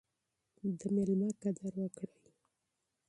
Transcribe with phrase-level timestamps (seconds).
[0.79, 2.21] د میلمه قدر وکړئ.